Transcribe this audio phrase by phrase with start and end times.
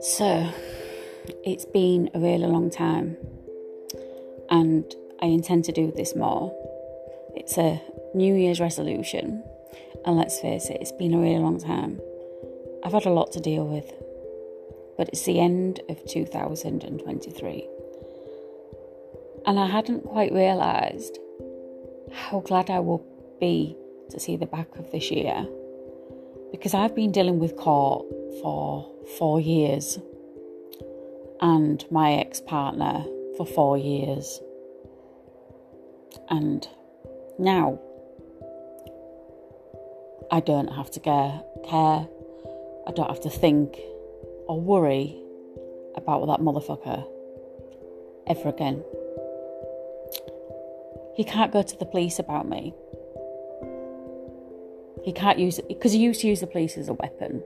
[0.00, 0.50] So,
[1.44, 3.16] it's been a really long time,
[4.50, 4.84] and
[5.22, 6.52] I intend to do this more.
[7.34, 7.80] It's a
[8.14, 9.42] New Year's resolution,
[10.04, 12.00] and let's face it, it's been a really long time.
[12.84, 13.90] I've had a lot to deal with,
[14.98, 17.68] but it's the end of 2023.
[19.46, 21.18] And I hadn't quite realised
[22.12, 23.06] how glad I will
[23.40, 23.76] be
[24.10, 25.46] to see the back of this year
[26.50, 28.06] because I've been dealing with court
[28.40, 29.98] for four years
[31.40, 33.04] and my ex partner
[33.36, 34.40] for four years.
[36.30, 36.66] And
[37.38, 37.80] now
[40.30, 42.06] I don't have to care, care,
[42.86, 43.76] I don't have to think
[44.46, 45.20] or worry
[45.96, 47.04] about that motherfucker
[48.26, 48.82] ever again.
[51.16, 52.74] He can't go to the police about me.
[55.04, 57.42] He can't use it because he used to use the police as a weapon.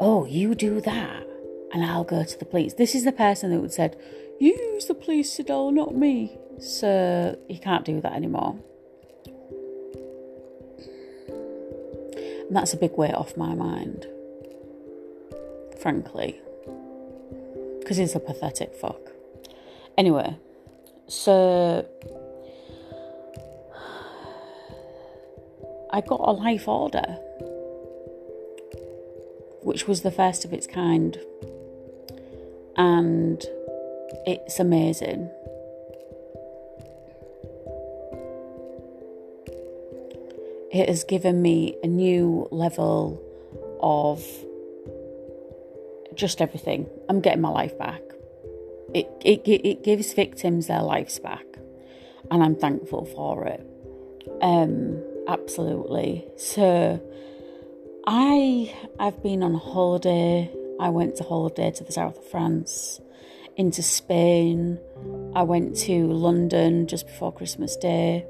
[0.00, 1.26] Oh, you do that,
[1.72, 2.72] and I'll go to the police.
[2.74, 3.96] This is the person that would said,
[4.40, 8.56] "You use the police, Sidol, not me." So he can't do that anymore.
[12.46, 14.06] And that's a big weight off my mind,
[15.78, 16.40] frankly,
[17.80, 19.12] because he's a pathetic fuck.
[19.98, 20.36] Anyway,
[21.06, 21.84] so
[25.96, 27.16] I got a life order,
[29.62, 31.18] which was the first of its kind,
[32.76, 33.42] and
[34.26, 35.30] it's amazing.
[40.70, 43.18] It has given me a new level
[43.80, 44.22] of
[46.14, 46.90] just everything.
[47.08, 48.02] I'm getting my life back.
[48.92, 51.46] It, it, it gives victims their lives back,
[52.30, 53.66] and I'm thankful for it.
[54.42, 56.26] Um, absolutely.
[56.36, 57.00] So
[58.06, 60.50] I I've been on holiday.
[60.78, 63.00] I went to holiday to the south of France,
[63.56, 64.78] into Spain.
[65.34, 68.26] I went to London just before Christmas Day.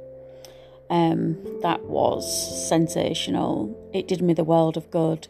[0.89, 3.91] Um, that was sensational.
[3.93, 5.27] It did me the world of good.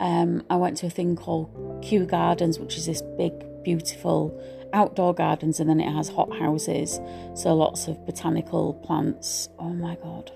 [0.00, 3.32] Um, I went to a thing called Kew Gardens, which is this big,
[3.62, 4.38] beautiful
[4.72, 7.00] outdoor gardens, and then it has hot houses,
[7.34, 9.48] so lots of botanical plants.
[9.58, 10.32] Oh my god,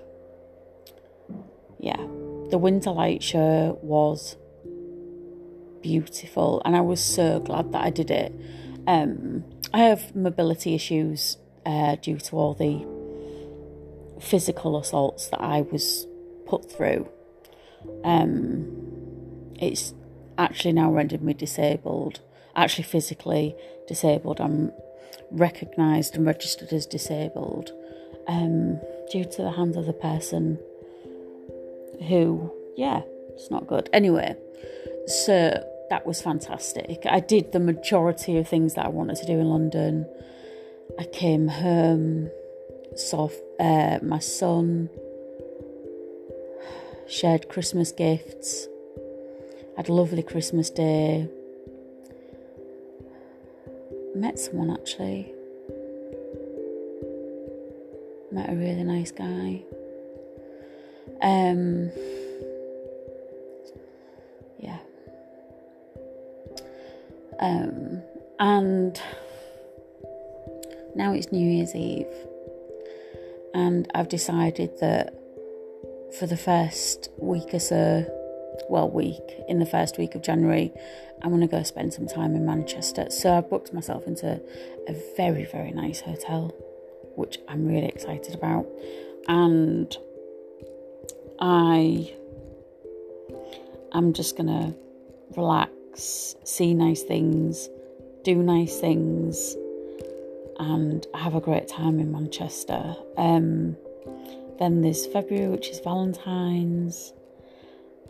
[1.81, 1.97] yeah,
[2.51, 4.37] the Winter Light Show was
[5.81, 8.33] beautiful, and I was so glad that I did it.
[8.85, 9.43] Um,
[9.73, 12.85] I have mobility issues uh, due to all the
[14.21, 16.05] physical assaults that I was
[16.45, 17.09] put through.
[18.03, 19.95] Um, it's
[20.37, 22.19] actually now rendered me disabled,
[22.55, 23.55] actually physically
[23.87, 24.39] disabled.
[24.39, 24.71] I'm
[25.31, 27.71] recognised and registered as disabled
[28.27, 28.79] um,
[29.11, 30.59] due to the hands of the person
[32.07, 33.89] who, yeah, it's not good.
[33.93, 34.35] Anyway,
[35.07, 37.05] so that was fantastic.
[37.05, 40.05] I did the majority of things that I wanted to do in London.
[40.99, 42.29] I came home,
[42.95, 43.29] saw
[43.59, 44.89] uh, my son,
[47.07, 48.67] shared Christmas gifts,
[49.77, 51.27] had a lovely Christmas day.
[54.15, 55.33] Met someone actually.
[58.31, 59.63] Met a really nice guy.
[61.21, 61.91] Um,
[64.59, 64.79] yeah.
[67.39, 68.01] Um,
[68.39, 69.01] and
[70.95, 72.07] now it's New Year's Eve,
[73.53, 75.13] and I've decided that
[76.19, 78.05] for the first week or so,
[78.69, 80.71] well, week in the first week of January,
[81.21, 83.09] I'm going to go spend some time in Manchester.
[83.09, 84.41] So I've booked myself into
[84.87, 86.53] a very, very nice hotel,
[87.15, 88.67] which I'm really excited about.
[89.27, 89.95] And
[91.41, 92.13] I
[93.93, 94.75] am just gonna
[95.35, 97.67] relax, see nice things,
[98.23, 99.57] do nice things,
[100.59, 102.95] and have a great time in Manchester.
[103.17, 103.75] Um,
[104.59, 107.11] then there's February, which is Valentine's,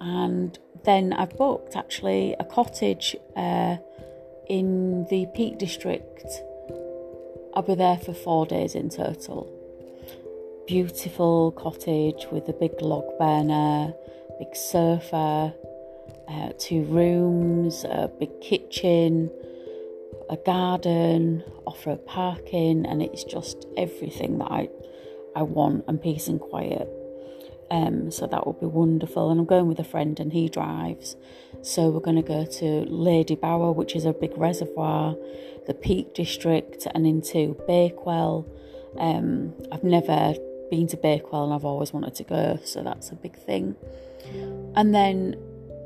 [0.01, 3.77] and then I've booked actually a cottage uh,
[4.49, 6.25] in the Peak District.
[7.53, 9.60] I'll be there for four days in total
[10.71, 13.93] beautiful cottage with a big log burner,
[14.39, 15.53] big sofa,
[16.29, 19.29] uh, two rooms, a big kitchen,
[20.29, 24.69] a garden, off-road parking, and it's just everything that I
[25.35, 26.87] I want and peace and quiet.
[27.69, 29.29] Um, so that would be wonderful.
[29.29, 31.17] And I'm going with a friend, and he drives.
[31.63, 35.17] So we're going to go to Ladybower, which is a big reservoir,
[35.67, 38.47] the Peak District, and into Bakewell.
[38.97, 40.33] Um, I've never
[40.71, 43.75] been to Bakewell and I've always wanted to go, so that's a big thing.
[44.75, 45.35] And then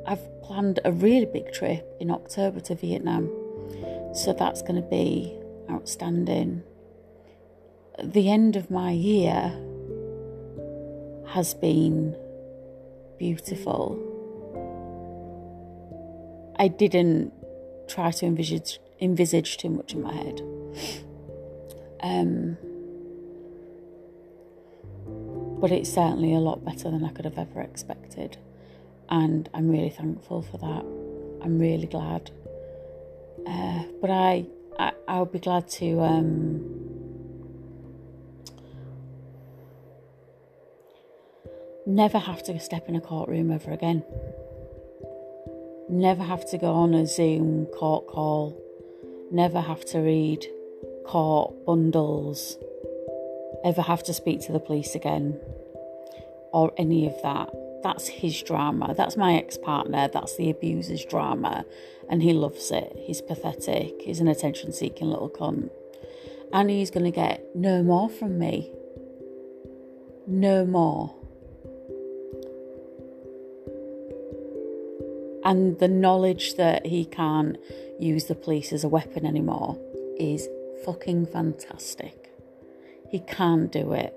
[0.07, 3.29] I've planned a really big trip in October to Vietnam,
[4.13, 5.37] so that's going to be
[5.69, 6.63] outstanding.
[8.01, 9.59] The end of my year
[11.29, 12.15] has been
[13.17, 13.99] beautiful.
[16.57, 17.33] I didn't
[17.87, 20.41] try to envisage envisage too much in my head.
[22.01, 22.57] Um,
[25.59, 28.37] but it's certainly a lot better than I could have ever expected,
[29.09, 30.85] and I'm really thankful for that.
[31.43, 32.31] I'm really glad.
[33.47, 34.45] Uh, but I,
[34.79, 36.01] I, I'll be glad to.
[36.01, 36.85] Um,
[41.85, 44.03] never have to step in a courtroom ever again.
[45.87, 48.59] Never have to go on a Zoom court call.
[49.31, 50.45] Never have to read
[51.05, 52.57] court bundles.
[53.65, 55.39] Ever have to speak to the police again.
[56.53, 57.49] Or any of that.
[57.83, 58.93] That's his drama.
[58.95, 60.07] That's my ex partner.
[60.07, 61.65] That's the abuser's drama.
[62.09, 62.95] And he loves it.
[63.05, 64.01] He's pathetic.
[64.01, 65.69] He's an attention seeking little cunt.
[66.53, 68.71] And he's going to get no more from me.
[70.25, 71.13] No more.
[75.45, 77.57] and the knowledge that he can't
[77.99, 79.79] use the police as a weapon anymore
[80.19, 80.49] is
[80.83, 82.24] fucking fantastic.
[83.09, 84.13] He can't do it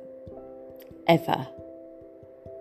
[1.06, 1.46] ever.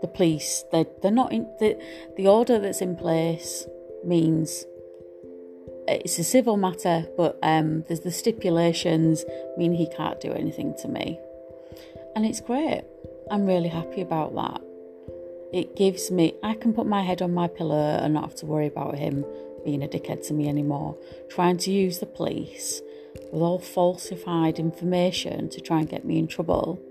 [0.02, 1.80] The police, they they're not in the
[2.16, 3.66] the order that's in place
[4.04, 4.66] means
[5.88, 9.26] it's a civil matter, but um, there's the stipulations
[9.58, 11.20] mean he can't do anything to me,
[12.16, 12.84] and it's great.
[13.32, 14.62] I'm really happy about that
[15.54, 18.46] it gives me, I can put my head on my pillow and not have to
[18.46, 19.26] worry about him
[19.64, 20.98] being a dickhead to me anymore.
[21.30, 22.82] Trying to use the police
[23.32, 26.82] with all falsified information to try and get me in trouble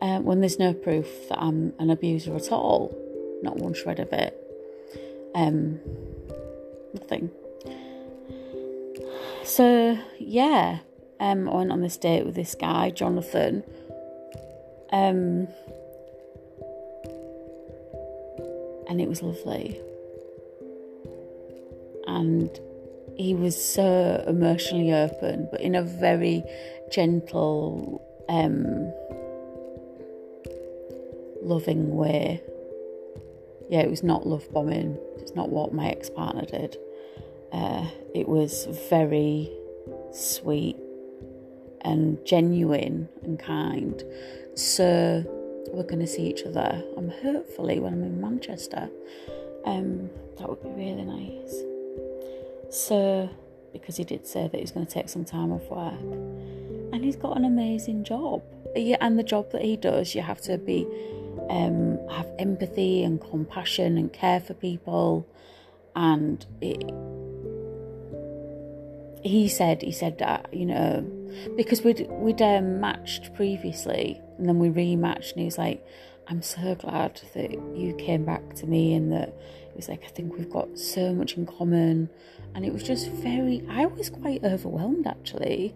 [0.00, 2.96] uh, when there's no proof that I'm an abuser at all.
[3.42, 4.36] Not one shred of it.
[5.34, 5.80] Um,
[6.94, 7.30] nothing.
[9.44, 10.80] So, yeah,
[11.20, 13.62] um, I went on this date with this guy, Jonathan.
[14.92, 15.48] Um,
[18.88, 19.80] and it was lovely.
[22.06, 22.50] And
[23.16, 26.44] he was so emotionally open, but in a very
[26.90, 28.92] gentle, um,
[31.42, 32.42] loving way.
[33.70, 34.98] Yeah, it was not love bombing.
[35.18, 36.76] It's not what my ex partner did.
[37.52, 39.50] Uh, it was very
[40.12, 40.76] sweet
[41.80, 44.02] and genuine and kind.
[44.54, 45.24] So
[45.72, 46.82] we're going to see each other.
[46.96, 48.90] I'm um, hopefully when I'm in Manchester.
[49.64, 51.75] Um, that would be really nice.
[52.70, 53.28] So,
[53.72, 56.00] because he did say that he's going to take some time off work,
[56.92, 58.42] and he's got an amazing job.
[58.74, 60.86] Yeah, and the job that he does, you have to be
[61.48, 65.26] um, have empathy and compassion and care for people,
[65.94, 66.82] and it,
[69.26, 71.04] he said he said that you know
[71.56, 75.84] because we'd we'd um, matched previously and then we rematched and he was like
[76.28, 80.08] i'm so glad that you came back to me and that it was like i
[80.08, 82.08] think we've got so much in common.
[82.54, 85.74] And it was just very i was quite overwhelmed actually.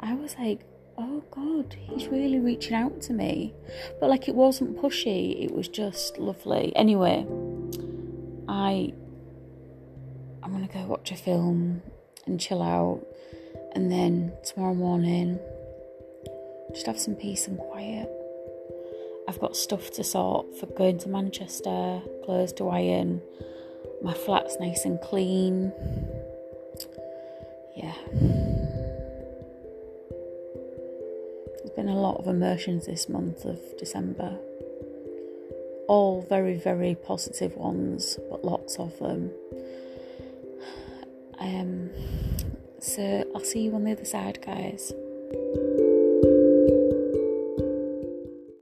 [0.00, 0.60] I was like
[0.96, 3.52] oh god he's really reaching out to me.
[4.00, 5.44] But like it wasn't pushy.
[5.44, 6.74] It was just lovely.
[6.74, 7.26] Anyway
[8.48, 8.92] i
[10.42, 11.82] i'm gonna go watch a film
[12.26, 13.06] and chill out.
[13.74, 15.38] And then tomorrow morning
[16.72, 18.10] just have some peace and quiet.
[19.26, 23.22] I've got stuff to sort for going to Manchester, clothes to iron,
[24.02, 25.72] my flat's nice and clean.
[27.74, 27.94] Yeah.
[31.56, 34.36] There's been a lot of emotions this month of December.
[35.88, 39.30] All very, very positive ones, but lots of them.
[41.36, 41.90] Um,
[42.78, 44.92] so I'll see you on the other side, guys.